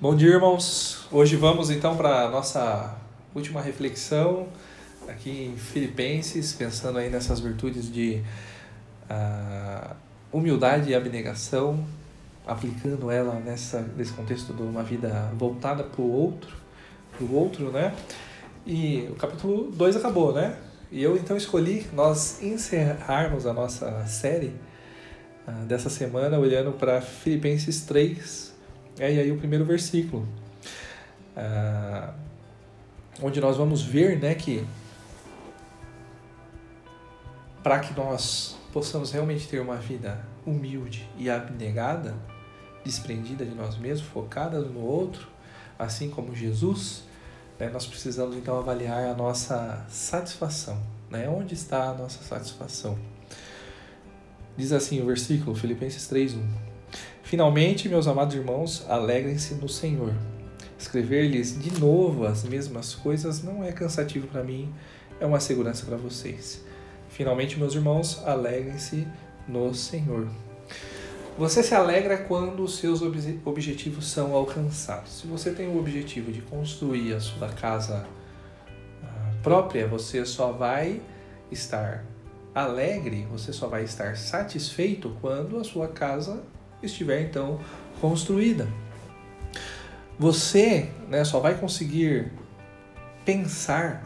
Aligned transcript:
Bom 0.00 0.14
dia, 0.14 0.28
irmãos. 0.28 1.08
Hoje 1.10 1.34
vamos 1.34 1.70
então 1.70 1.96
para 1.96 2.26
a 2.26 2.30
nossa 2.30 2.96
última 3.34 3.60
reflexão 3.60 4.46
aqui 5.08 5.46
em 5.46 5.56
Filipenses, 5.56 6.52
pensando 6.52 6.98
aí 6.98 7.10
nessas 7.10 7.40
virtudes 7.40 7.92
de 7.92 8.22
uh, 9.10 9.96
humildade 10.30 10.90
e 10.90 10.94
abnegação, 10.94 11.84
aplicando 12.46 13.10
ela 13.10 13.40
nessa, 13.40 13.80
nesse 13.96 14.12
contexto 14.12 14.52
de 14.52 14.62
uma 14.62 14.84
vida 14.84 15.32
voltada 15.34 15.82
para 15.82 16.00
o 16.00 16.08
outro, 16.08 16.56
para 17.16 17.26
o 17.26 17.34
outro, 17.34 17.72
né? 17.72 17.92
E 18.64 19.08
o 19.10 19.16
capítulo 19.16 19.68
2 19.72 19.96
acabou, 19.96 20.32
né? 20.32 20.56
E 20.92 21.02
eu 21.02 21.16
então 21.16 21.36
escolhi 21.36 21.88
nós 21.92 22.40
encerrarmos 22.40 23.46
a 23.46 23.52
nossa 23.52 24.06
série 24.06 24.54
uh, 25.48 25.64
dessa 25.66 25.90
semana 25.90 26.38
olhando 26.38 26.70
para 26.70 27.00
Filipenses 27.00 27.80
3, 27.80 28.47
é, 28.98 29.14
e 29.14 29.20
aí 29.20 29.32
o 29.32 29.38
primeiro 29.38 29.64
versículo, 29.64 30.26
uh, 31.36 32.12
onde 33.22 33.40
nós 33.40 33.56
vamos 33.56 33.82
ver 33.82 34.18
né, 34.18 34.34
que 34.34 34.66
para 37.62 37.80
que 37.80 37.92
nós 37.94 38.56
possamos 38.72 39.12
realmente 39.12 39.46
ter 39.48 39.60
uma 39.60 39.76
vida 39.76 40.24
humilde 40.46 41.08
e 41.18 41.28
abnegada, 41.28 42.14
desprendida 42.84 43.44
de 43.44 43.54
nós 43.54 43.76
mesmos, 43.76 44.08
focada 44.08 44.60
no 44.60 44.80
outro, 44.80 45.28
assim 45.78 46.08
como 46.08 46.34
Jesus, 46.34 47.04
né, 47.58 47.68
nós 47.68 47.86
precisamos 47.86 48.36
então 48.36 48.58
avaliar 48.58 49.04
a 49.04 49.14
nossa 49.14 49.84
satisfação. 49.88 50.80
Né? 51.10 51.28
Onde 51.28 51.54
está 51.54 51.90
a 51.90 51.94
nossa 51.94 52.22
satisfação? 52.22 52.98
Diz 54.56 54.72
assim 54.72 55.00
o 55.00 55.06
versículo, 55.06 55.54
Filipenses 55.54 56.08
3:1. 56.08 56.42
Finalmente, 57.28 57.90
meus 57.90 58.08
amados 58.08 58.34
irmãos, 58.34 58.86
alegrem-se 58.88 59.52
no 59.56 59.68
Senhor. 59.68 60.14
Escrever-lhes 60.78 61.62
de 61.62 61.78
novo 61.78 62.24
as 62.24 62.42
mesmas 62.42 62.94
coisas 62.94 63.42
não 63.42 63.62
é 63.62 63.70
cansativo 63.70 64.26
para 64.28 64.42
mim, 64.42 64.72
é 65.20 65.26
uma 65.26 65.38
segurança 65.38 65.84
para 65.84 65.98
vocês. 65.98 66.64
Finalmente, 67.10 67.58
meus 67.58 67.74
irmãos, 67.74 68.22
alegrem-se 68.24 69.06
no 69.46 69.74
Senhor. 69.74 70.26
Você 71.36 71.62
se 71.62 71.74
alegra 71.74 72.16
quando 72.16 72.64
os 72.64 72.78
seus 72.78 73.02
objetivos 73.02 74.06
são 74.06 74.32
alcançados. 74.32 75.20
Se 75.20 75.26
você 75.26 75.50
tem 75.50 75.68
o 75.68 75.78
objetivo 75.78 76.32
de 76.32 76.40
construir 76.40 77.12
a 77.12 77.20
sua 77.20 77.48
casa 77.50 78.06
ah, 79.04 79.32
própria, 79.42 79.86
você 79.86 80.24
só 80.24 80.50
vai 80.50 81.02
estar 81.50 82.06
alegre, 82.54 83.26
você 83.30 83.52
só 83.52 83.68
vai 83.68 83.84
estar 83.84 84.16
satisfeito 84.16 85.14
quando 85.20 85.58
a 85.58 85.64
sua 85.64 85.88
casa 85.88 86.42
estiver 86.82 87.22
então 87.22 87.60
construída. 88.00 88.66
Você 90.18 90.90
né, 91.08 91.24
só 91.24 91.38
vai 91.38 91.54
conseguir 91.54 92.32
pensar, 93.24 94.04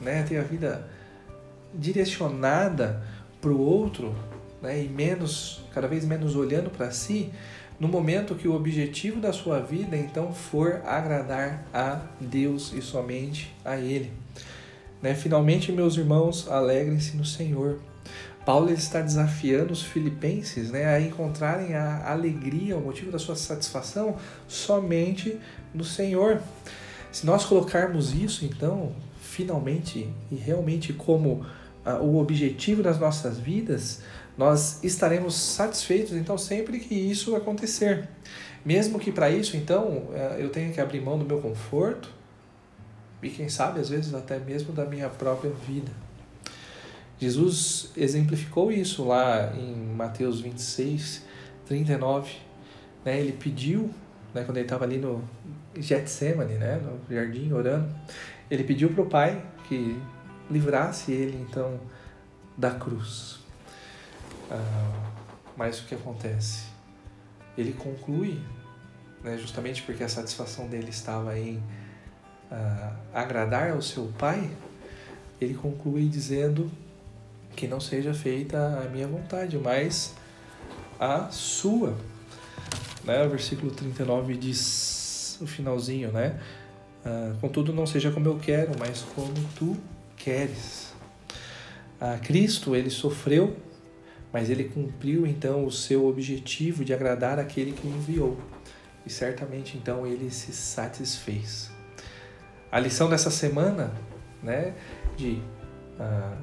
né, 0.00 0.22
ter 0.28 0.38
a 0.38 0.42
vida 0.42 0.88
direcionada 1.72 3.02
para 3.40 3.50
o 3.50 3.60
outro 3.60 4.14
né, 4.60 4.82
e 4.82 4.88
menos, 4.88 5.62
cada 5.72 5.88
vez 5.88 6.04
menos 6.04 6.36
olhando 6.36 6.70
para 6.70 6.90
si, 6.90 7.32
no 7.78 7.88
momento 7.88 8.34
que 8.34 8.46
o 8.46 8.54
objetivo 8.54 9.20
da 9.20 9.32
sua 9.32 9.60
vida 9.60 9.96
então 9.96 10.32
for 10.32 10.82
agradar 10.84 11.66
a 11.72 12.00
Deus 12.20 12.72
e 12.72 12.80
somente 12.80 13.54
a 13.64 13.76
Ele. 13.76 14.12
Né? 15.02 15.14
Finalmente, 15.14 15.72
meus 15.72 15.96
irmãos, 15.96 16.48
alegrem-se 16.48 17.16
no 17.16 17.24
Senhor. 17.24 17.78
Paulo 18.44 18.70
está 18.70 19.00
desafiando 19.00 19.72
os 19.72 19.82
filipenses 19.82 20.70
né, 20.70 20.84
a 20.84 21.00
encontrarem 21.00 21.74
a 21.74 22.10
alegria, 22.10 22.76
o 22.76 22.80
motivo 22.80 23.10
da 23.10 23.18
sua 23.18 23.36
satisfação 23.36 24.16
somente 24.46 25.38
no 25.72 25.82
Senhor. 25.82 26.40
Se 27.10 27.24
nós 27.24 27.44
colocarmos 27.44 28.12
isso, 28.12 28.44
então, 28.44 28.92
finalmente 29.20 30.12
e 30.30 30.34
realmente 30.34 30.92
como 30.92 31.46
uh, 31.86 32.02
o 32.02 32.18
objetivo 32.18 32.82
das 32.82 32.98
nossas 32.98 33.38
vidas, 33.38 34.02
nós 34.36 34.82
estaremos 34.84 35.34
satisfeitos, 35.34 36.12
então, 36.12 36.36
sempre 36.36 36.80
que 36.80 36.94
isso 36.94 37.34
acontecer. 37.36 38.08
Mesmo 38.64 38.98
que 38.98 39.12
para 39.12 39.30
isso, 39.30 39.56
então, 39.56 40.08
uh, 40.08 40.36
eu 40.38 40.50
tenha 40.50 40.70
que 40.72 40.80
abrir 40.80 41.00
mão 41.00 41.18
do 41.18 41.24
meu 41.24 41.40
conforto 41.40 42.10
e, 43.22 43.30
quem 43.30 43.48
sabe, 43.48 43.80
às 43.80 43.88
vezes 43.88 44.12
até 44.12 44.38
mesmo 44.38 44.72
da 44.72 44.84
minha 44.84 45.08
própria 45.08 45.50
vida. 45.66 45.90
Jesus 47.18 47.90
exemplificou 47.96 48.72
isso 48.72 49.04
lá 49.04 49.54
em 49.54 49.74
Mateus 49.94 50.40
26, 50.40 51.24
39. 51.66 52.36
Né? 53.04 53.20
Ele 53.20 53.32
pediu, 53.32 53.90
né, 54.34 54.42
quando 54.44 54.56
ele 54.56 54.66
estava 54.66 54.84
ali 54.84 54.98
no 54.98 55.22
Getsemane, 55.76 56.54
né, 56.54 56.76
no 56.76 57.14
jardim, 57.14 57.52
orando, 57.52 57.88
ele 58.50 58.64
pediu 58.64 58.90
para 58.90 59.02
o 59.02 59.06
Pai 59.06 59.44
que 59.68 60.00
livrasse 60.50 61.12
ele 61.12 61.38
então 61.48 61.80
da 62.56 62.70
cruz. 62.70 63.40
Ah, 64.50 65.10
mas 65.56 65.80
o 65.80 65.86
que 65.86 65.94
acontece? 65.94 66.64
Ele 67.56 67.72
conclui, 67.72 68.40
né, 69.22 69.38
justamente 69.38 69.82
porque 69.82 70.02
a 70.02 70.08
satisfação 70.08 70.68
dele 70.68 70.90
estava 70.90 71.38
em 71.38 71.62
ah, 72.50 72.96
agradar 73.12 73.70
ao 73.70 73.82
seu 73.82 74.12
pai, 74.18 74.50
ele 75.40 75.54
conclui 75.54 76.08
dizendo 76.08 76.70
que 77.56 77.66
não 77.66 77.80
seja 77.80 78.12
feita 78.12 78.82
a 78.84 78.88
minha 78.88 79.06
vontade, 79.06 79.58
mas 79.58 80.14
a 80.98 81.28
sua. 81.30 81.96
Né? 83.04 83.24
O 83.24 83.30
versículo 83.30 83.70
39 83.70 84.36
diz, 84.36 85.38
o 85.40 85.46
finalzinho, 85.46 86.10
né? 86.12 86.40
Ah, 87.04 87.34
Contudo, 87.40 87.72
não 87.72 87.86
seja 87.86 88.10
como 88.10 88.26
eu 88.26 88.38
quero, 88.38 88.72
mas 88.78 89.02
como 89.14 89.32
tu 89.56 89.76
queres. 90.16 90.92
Ah, 92.00 92.18
Cristo, 92.22 92.74
ele 92.74 92.90
sofreu, 92.90 93.56
mas 94.32 94.50
ele 94.50 94.64
cumpriu 94.64 95.26
então 95.26 95.64
o 95.64 95.70
seu 95.70 96.06
objetivo 96.06 96.84
de 96.84 96.94
agradar 96.94 97.38
aquele 97.38 97.72
que 97.72 97.86
o 97.86 97.90
enviou. 97.90 98.38
E 99.06 99.10
certamente 99.10 99.76
então 99.76 100.06
ele 100.06 100.30
se 100.30 100.52
satisfez. 100.52 101.70
A 102.72 102.80
lição 102.80 103.08
dessa 103.08 103.30
semana, 103.30 103.92
né, 104.42 104.74
de 105.16 105.40
ah, 106.00 106.36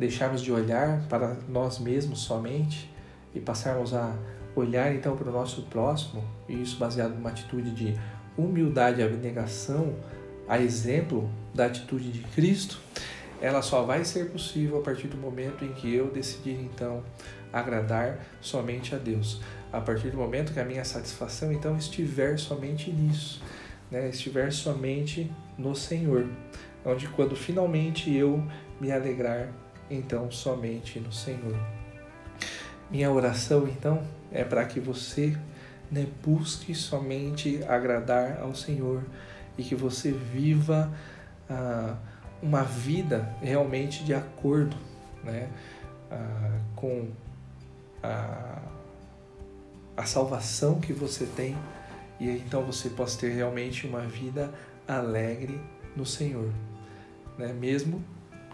deixarmos 0.00 0.40
de 0.40 0.50
olhar 0.50 1.02
para 1.10 1.36
nós 1.46 1.78
mesmos 1.78 2.20
somente 2.20 2.90
e 3.34 3.38
passarmos 3.38 3.92
a 3.92 4.16
olhar 4.56 4.92
então 4.94 5.14
para 5.14 5.28
o 5.28 5.32
nosso 5.32 5.62
próximo, 5.64 6.24
e 6.48 6.54
isso 6.60 6.78
baseado 6.78 7.14
numa 7.14 7.28
atitude 7.28 7.70
de 7.70 7.94
humildade 8.36 9.00
e 9.00 9.04
abnegação, 9.04 9.94
a 10.48 10.58
exemplo 10.58 11.30
da 11.54 11.66
atitude 11.66 12.10
de 12.10 12.20
Cristo, 12.20 12.80
ela 13.42 13.60
só 13.60 13.82
vai 13.82 14.02
ser 14.04 14.30
possível 14.30 14.78
a 14.78 14.82
partir 14.82 15.06
do 15.06 15.18
momento 15.18 15.64
em 15.64 15.72
que 15.72 15.94
eu 15.94 16.10
decidir 16.10 16.58
então 16.60 17.04
agradar 17.52 18.20
somente 18.40 18.94
a 18.94 18.98
Deus. 18.98 19.40
A 19.70 19.80
partir 19.80 20.10
do 20.10 20.16
momento 20.16 20.52
que 20.52 20.60
a 20.60 20.64
minha 20.64 20.84
satisfação 20.84 21.52
então 21.52 21.76
estiver 21.76 22.38
somente 22.38 22.90
nisso, 22.90 23.42
né? 23.90 24.08
estiver 24.08 24.50
somente 24.50 25.30
no 25.58 25.74
Senhor, 25.76 26.26
onde 26.84 27.06
quando 27.08 27.36
finalmente 27.36 28.12
eu 28.12 28.42
me 28.80 28.90
alegrar 28.90 29.52
então 29.90 30.30
somente 30.30 30.98
no 31.00 31.12
Senhor. 31.12 31.58
Minha 32.90 33.10
oração 33.10 33.68
então 33.68 34.02
é 34.32 34.44
para 34.44 34.64
que 34.64 34.80
você 34.80 35.36
né, 35.90 36.06
busque 36.22 36.74
somente 36.74 37.62
agradar 37.68 38.40
ao 38.40 38.54
Senhor 38.54 39.02
e 39.58 39.62
que 39.62 39.74
você 39.74 40.12
viva 40.12 40.92
ah, 41.48 41.96
uma 42.42 42.62
vida 42.62 43.28
realmente 43.42 44.04
de 44.04 44.14
acordo 44.14 44.76
né, 45.24 45.48
ah, 46.10 46.58
com 46.76 47.08
a, 48.02 48.62
a 49.96 50.04
salvação 50.04 50.80
que 50.80 50.92
você 50.92 51.26
tem 51.26 51.56
e 52.18 52.28
então 52.28 52.62
você 52.62 52.90
possa 52.90 53.18
ter 53.18 53.30
realmente 53.30 53.86
uma 53.86 54.00
vida 54.00 54.52
alegre 54.86 55.60
no 55.96 56.04
Senhor, 56.04 56.52
né? 57.38 57.52
mesmo 57.52 58.04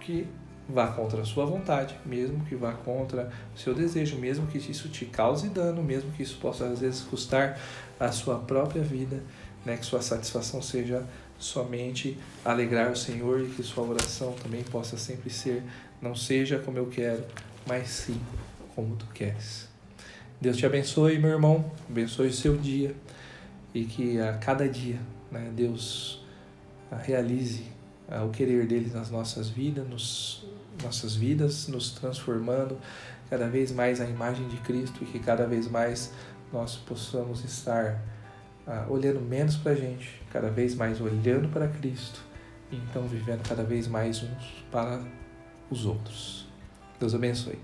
que 0.00 0.26
vá 0.68 0.88
contra 0.88 1.22
a 1.22 1.24
sua 1.24 1.46
vontade, 1.46 1.96
mesmo 2.04 2.44
que 2.44 2.54
vá 2.56 2.72
contra 2.72 3.30
o 3.54 3.58
seu 3.58 3.74
desejo, 3.74 4.16
mesmo 4.16 4.46
que 4.46 4.58
isso 4.58 4.88
te 4.88 5.04
cause 5.04 5.48
dano, 5.48 5.82
mesmo 5.82 6.10
que 6.12 6.22
isso 6.22 6.38
possa 6.38 6.66
às 6.66 6.80
vezes 6.80 7.02
custar 7.02 7.58
a 7.98 8.10
sua 8.10 8.38
própria 8.38 8.82
vida, 8.82 9.22
né? 9.64 9.76
que 9.76 9.86
sua 9.86 10.02
satisfação 10.02 10.60
seja 10.60 11.06
somente 11.38 12.18
alegrar 12.44 12.90
o 12.90 12.96
Senhor 12.96 13.42
e 13.42 13.48
que 13.48 13.62
sua 13.62 13.84
oração 13.84 14.32
também 14.42 14.62
possa 14.64 14.96
sempre 14.96 15.30
ser 15.30 15.62
não 16.00 16.14
seja 16.14 16.58
como 16.58 16.78
eu 16.78 16.86
quero, 16.86 17.24
mas 17.66 17.88
sim 17.88 18.20
como 18.74 18.96
tu 18.96 19.06
queres. 19.14 19.68
Deus 20.40 20.56
te 20.56 20.66
abençoe, 20.66 21.18
meu 21.18 21.30
irmão, 21.30 21.70
abençoe 21.88 22.28
o 22.28 22.32
seu 22.32 22.56
dia 22.56 22.94
e 23.72 23.84
que 23.84 24.20
a 24.20 24.34
cada 24.34 24.68
dia, 24.68 24.98
né, 25.30 25.50
Deus 25.54 26.24
realize 27.02 27.64
o 28.24 28.30
querer 28.30 28.66
dele 28.66 28.90
nas 28.92 29.10
nossas 29.10 29.48
vidas, 29.48 29.86
nos 29.88 30.46
nossas 30.82 31.14
vidas, 31.14 31.68
nos 31.68 31.90
transformando 31.90 32.78
cada 33.30 33.48
vez 33.48 33.72
mais 33.72 34.00
à 34.00 34.04
imagem 34.04 34.46
de 34.48 34.56
Cristo 34.58 35.02
e 35.02 35.06
que 35.06 35.18
cada 35.18 35.46
vez 35.46 35.68
mais 35.68 36.12
nós 36.52 36.76
possamos 36.76 37.44
estar 37.44 38.02
ah, 38.66 38.86
olhando 38.88 39.20
menos 39.20 39.56
para 39.56 39.72
a 39.72 39.74
gente, 39.74 40.22
cada 40.32 40.50
vez 40.50 40.74
mais 40.74 41.00
olhando 41.00 41.48
para 41.48 41.68
Cristo 41.68 42.20
e 42.70 42.76
então 42.76 43.06
vivendo 43.06 43.46
cada 43.48 43.64
vez 43.64 43.88
mais 43.88 44.22
uns 44.22 44.64
para 44.70 45.00
os 45.70 45.84
outros. 45.84 46.46
Deus 46.98 47.14
abençoe. 47.14 47.58